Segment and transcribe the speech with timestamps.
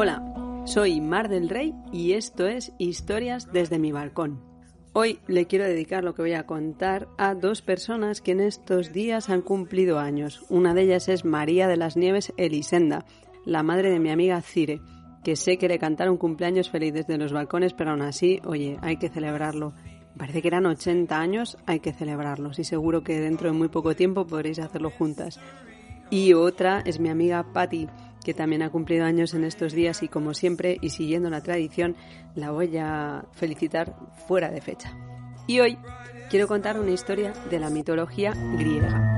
[0.00, 4.40] Hola, soy Mar del Rey y esto es Historias desde mi balcón.
[4.92, 8.92] Hoy le quiero dedicar lo que voy a contar a dos personas que en estos
[8.92, 10.44] días han cumplido años.
[10.50, 13.06] Una de ellas es María de las Nieves Elisenda,
[13.44, 14.80] la madre de mi amiga Cire,
[15.24, 18.98] que sé que le cantaron cumpleaños feliz desde los balcones, pero aún así, oye, hay
[18.98, 19.74] que celebrarlo.
[20.16, 23.96] Parece que eran 80 años, hay que celebrarlos y seguro que dentro de muy poco
[23.96, 25.40] tiempo podréis hacerlo juntas.
[26.08, 27.88] Y otra es mi amiga Patti,
[28.24, 31.96] que también ha cumplido años en estos días y como siempre y siguiendo la tradición,
[32.34, 34.96] la voy a felicitar fuera de fecha.
[35.46, 35.78] Y hoy
[36.30, 39.08] quiero contar una historia de la mitología griega.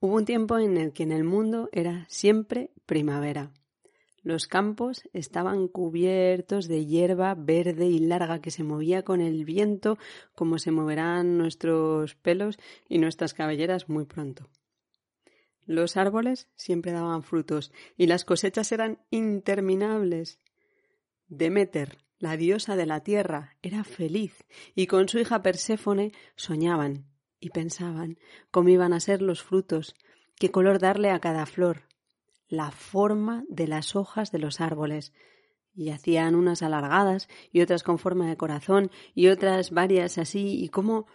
[0.00, 3.50] Hubo un tiempo en el que en el mundo era siempre primavera.
[4.22, 9.96] Los campos estaban cubiertos de hierba verde y larga que se movía con el viento
[10.34, 12.58] como se moverán nuestros pelos
[12.88, 14.48] y nuestras cabelleras muy pronto.
[15.66, 20.40] Los árboles siempre daban frutos y las cosechas eran interminables.
[21.28, 27.04] Deméter, la diosa de la tierra, era feliz y con su hija Perséfone soñaban
[27.38, 28.18] y pensaban
[28.50, 29.94] cómo iban a ser los frutos,
[30.36, 31.87] qué color darle a cada flor,
[32.48, 35.12] la forma de las hojas de los árboles,
[35.78, 40.70] y hacían unas alargadas y otras con forma de corazón y otras varias así, y
[40.70, 41.06] cómo,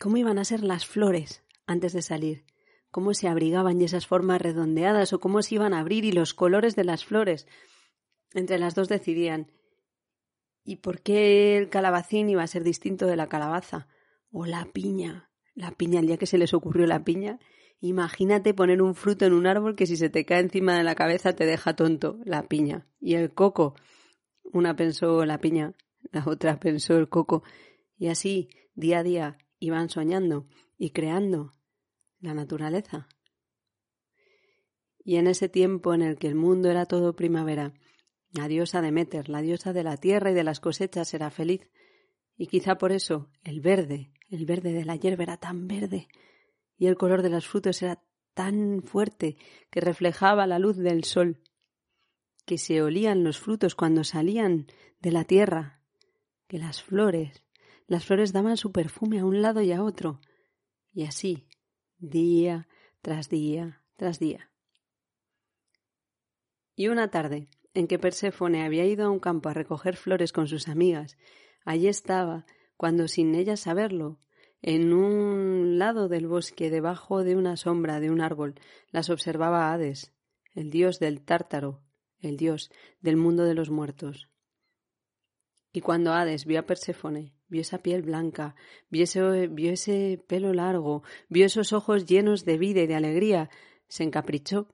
[0.00, 2.44] cómo iban a ser las flores antes de salir,
[2.90, 6.34] cómo se abrigaban y esas formas redondeadas o cómo se iban a abrir y los
[6.34, 7.46] colores de las flores.
[8.32, 9.52] Entre las dos decidían.
[10.64, 13.86] ¿Y por qué el calabacín iba a ser distinto de la calabaza?
[14.32, 15.30] O la piña.
[15.54, 17.38] La piña, el día que se les ocurrió la piña,
[17.80, 20.96] Imagínate poner un fruto en un árbol que si se te cae encima de la
[20.96, 22.88] cabeza te deja tonto, la piña.
[23.00, 23.76] Y el coco.
[24.42, 25.74] Una pensó la piña,
[26.10, 27.44] la otra pensó el coco.
[27.96, 31.54] Y así, día a día, iban soñando y creando
[32.20, 33.08] la naturaleza.
[35.04, 37.74] Y en ese tiempo en el que el mundo era todo primavera,
[38.32, 41.70] la diosa Demeter, la diosa de la tierra y de las cosechas, era feliz.
[42.36, 46.08] Y quizá por eso el verde, el verde de la hierba era tan verde
[46.78, 48.02] y el color de los frutos era
[48.34, 49.36] tan fuerte
[49.70, 51.42] que reflejaba la luz del sol,
[52.46, 54.68] que se olían los frutos cuando salían
[55.00, 55.82] de la tierra,
[56.46, 57.44] que las flores,
[57.86, 60.20] las flores daban su perfume a un lado y a otro,
[60.92, 61.48] y así,
[61.98, 62.68] día
[63.02, 64.50] tras día tras día.
[66.76, 70.46] Y una tarde, en que Perséfone había ido a un campo a recoger flores con
[70.46, 71.18] sus amigas,
[71.64, 72.46] allí estaba,
[72.76, 74.20] cuando sin ellas saberlo,
[74.62, 78.54] en un lado del bosque, debajo de una sombra de un árbol,
[78.90, 80.12] las observaba Hades,
[80.54, 81.82] el dios del Tártaro,
[82.20, 82.70] el dios
[83.00, 84.28] del mundo de los muertos.
[85.72, 88.56] Y cuando Hades vio a Perséfone, vio esa piel blanca,
[88.90, 93.50] vio ese, vio ese pelo largo, vio esos ojos llenos de vida y de alegría,
[93.86, 94.68] se encaprichó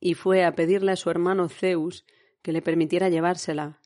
[0.00, 2.04] y fue a pedirle a su hermano Zeus
[2.42, 3.80] que le permitiera llevársela.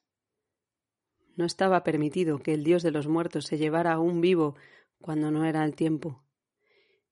[1.34, 4.56] No estaba permitido que el dios de los muertos se llevara a un vivo
[5.02, 6.22] cuando no era el tiempo.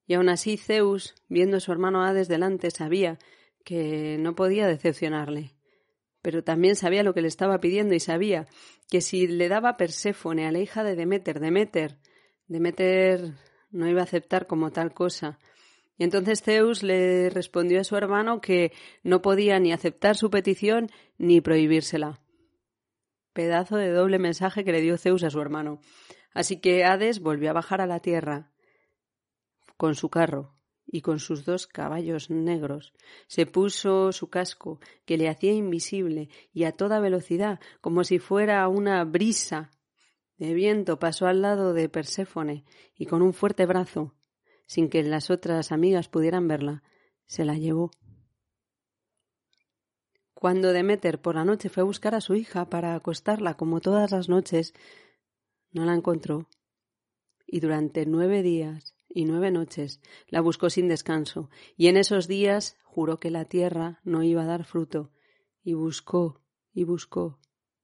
[0.07, 3.19] Y aun así Zeus, viendo a su hermano Hades delante, sabía
[3.65, 5.55] que no podía decepcionarle.
[6.23, 8.47] Pero también sabía lo que le estaba pidiendo y sabía
[8.89, 11.99] que si le daba Perséfone a la hija de Demeter, Demeter,
[12.49, 13.35] Demeter
[13.71, 15.39] no iba a aceptar como tal cosa.
[15.97, 18.73] Y entonces Zeus le respondió a su hermano que
[19.03, 22.21] no podía ni aceptar su petición ni prohibírsela.
[23.33, 25.81] Pedazo de doble mensaje que le dio Zeus a su hermano.
[26.33, 28.51] Así que Hades volvió a bajar a la tierra
[29.77, 30.55] con su carro
[30.87, 32.93] y con sus dos caballos negros.
[33.27, 38.67] Se puso su casco, que le hacía invisible, y a toda velocidad, como si fuera
[38.69, 39.71] una brisa
[40.37, 42.65] de viento, pasó al lado de Perséfone,
[42.97, 44.15] y con un fuerte brazo,
[44.67, 46.83] sin que las otras amigas pudieran verla,
[47.27, 47.93] se la llevó.
[50.35, 54.11] Cuando Demeter por la noche fue a buscar a su hija para acostarla como todas
[54.11, 54.73] las noches,
[55.73, 56.49] no la encontró.
[57.47, 62.77] Y durante nueve días y nueve noches la buscó sin descanso, y en esos días
[62.85, 65.11] juró que la tierra no iba a dar fruto,
[65.63, 67.39] y buscó, y buscó,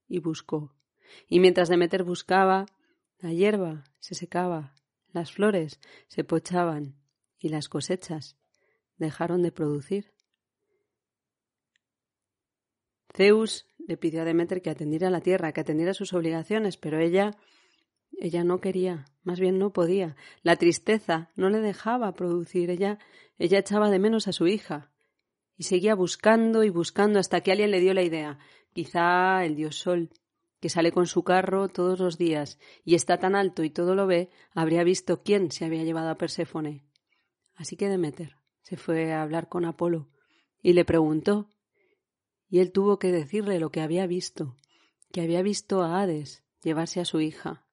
[0.09, 0.75] y buscó.
[1.29, 2.67] Y mientras Demeter buscaba,
[3.19, 4.75] la hierba se secaba,
[5.13, 6.97] las flores se pochaban,
[7.39, 8.37] y las cosechas
[8.97, 10.13] dejaron de producir.
[13.15, 16.99] Zeus le pidió a Demeter que atendiera a la tierra, que atendiera sus obligaciones, pero
[16.99, 17.37] ella
[18.19, 20.17] ella no quería, más bien no podía.
[20.43, 22.71] La tristeza no le dejaba producir.
[22.71, 22.99] Ella,
[23.39, 24.91] ella echaba de menos a su hija.
[25.57, 28.39] Y seguía buscando y buscando hasta que alguien le dio la idea.
[28.73, 30.11] Quizá el dios Sol,
[30.61, 34.07] que sale con su carro todos los días y está tan alto y todo lo
[34.07, 36.85] ve, habría visto quién se había llevado a Perséfone.
[37.55, 40.09] Así que Demeter se fue a hablar con Apolo
[40.63, 41.51] y le preguntó.
[42.49, 44.57] Y él tuvo que decirle lo que había visto,
[45.13, 47.66] que había visto a Hades llevarse a su hija.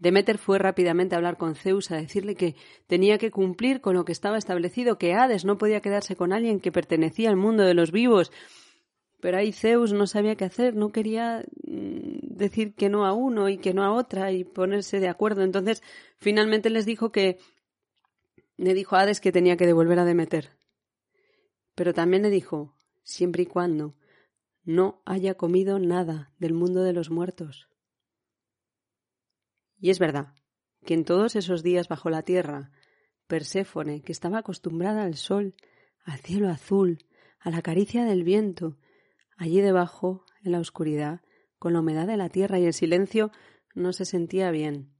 [0.00, 2.56] Demeter fue rápidamente a hablar con Zeus a decirle que
[2.86, 6.58] tenía que cumplir con lo que estaba establecido, que Hades no podía quedarse con alguien
[6.58, 8.32] que pertenecía al mundo de los vivos.
[9.20, 13.50] Pero ahí Zeus no sabía qué hacer, no quería mm, decir que no a uno
[13.50, 15.42] y que no a otra y ponerse de acuerdo.
[15.42, 15.82] Entonces,
[16.16, 17.38] finalmente les dijo que
[18.56, 20.48] le dijo a Hades que tenía que devolver a Demeter.
[21.74, 23.94] Pero también le dijo, siempre y cuando
[24.64, 27.69] no haya comido nada del mundo de los muertos.
[29.80, 30.34] Y es verdad
[30.84, 32.70] que en todos esos días bajo la tierra,
[33.26, 35.54] Perséfone, que estaba acostumbrada al sol,
[36.04, 37.06] al cielo azul,
[37.38, 38.76] a la caricia del viento,
[39.36, 41.20] allí debajo, en la oscuridad,
[41.58, 43.30] con la humedad de la tierra y el silencio,
[43.74, 44.94] no se sentía bien.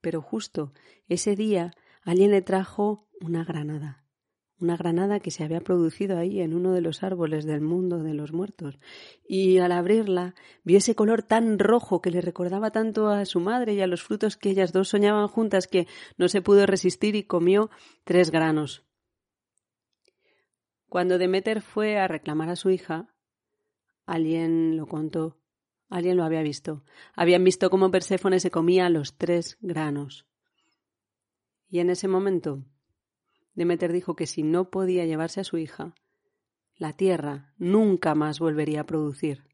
[0.00, 0.72] Pero justo
[1.08, 1.72] ese día
[2.02, 4.01] alguien le trajo una granada
[4.60, 8.14] una granada que se había producido ahí en uno de los árboles del mundo de
[8.14, 8.78] los muertos.
[9.26, 13.74] Y al abrirla vio ese color tan rojo que le recordaba tanto a su madre
[13.74, 17.24] y a los frutos que ellas dos soñaban juntas que no se pudo resistir y
[17.24, 17.70] comió
[18.04, 18.84] tres granos.
[20.88, 23.14] Cuando Demeter fue a reclamar a su hija,
[24.04, 25.38] alguien lo contó,
[25.88, 26.84] alguien lo había visto.
[27.14, 30.26] Habían visto cómo Perséfone se comía los tres granos.
[31.68, 32.62] Y en ese momento
[33.54, 35.94] Demeter dijo que si no podía llevarse a su hija,
[36.76, 39.44] la tierra nunca más volvería a producir.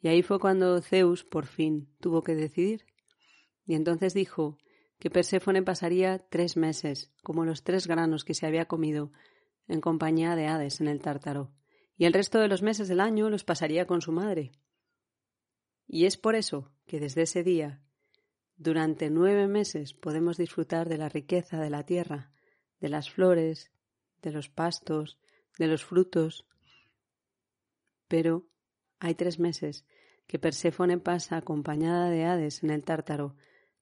[0.00, 2.86] Y ahí fue cuando Zeus por fin tuvo que decidir.
[3.64, 4.58] Y entonces dijo
[4.98, 9.12] que Perséfone pasaría tres meses, como los tres granos que se había comido,
[9.68, 11.52] en compañía de Hades en el Tártaro,
[11.96, 14.52] y el resto de los meses del año los pasaría con su madre.
[15.86, 17.82] Y es por eso que desde ese día,
[18.56, 22.32] durante nueve meses, podemos disfrutar de la riqueza de la tierra,
[22.80, 23.70] de las flores,
[24.22, 25.18] de los pastos,
[25.58, 26.46] de los frutos.
[28.08, 28.46] Pero
[28.98, 29.86] hay tres meses
[30.26, 33.36] que Perséfone pasa acompañada de Hades en el Tártaro,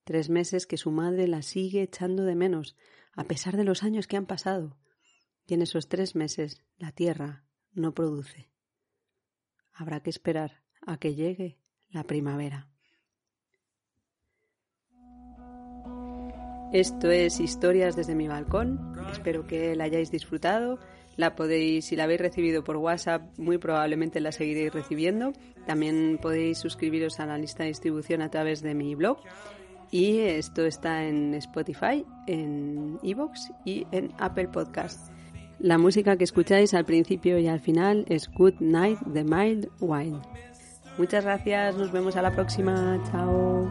[0.04, 2.76] tres meses que su madre la sigue echando de menos,
[3.12, 4.78] a pesar de los años que han pasado.
[5.46, 8.50] Y en esos tres meses la tierra no produce.
[9.72, 11.58] Habrá que esperar a que llegue
[11.88, 12.73] la primavera.
[16.74, 18.96] Esto es Historias desde mi balcón.
[19.12, 20.80] Espero que la hayáis disfrutado.
[21.16, 25.32] La podéis, si la habéis recibido por WhatsApp, muy probablemente la seguiréis recibiendo.
[25.68, 29.18] También podéis suscribiros a la lista de distribución a través de mi blog.
[29.92, 35.12] Y esto está en Spotify, en Evox y en Apple Podcast.
[35.60, 40.20] La música que escucháis al principio y al final es Good Night de Mild Wild.
[40.98, 43.00] Muchas gracias, nos vemos a la próxima.
[43.12, 43.70] Chao.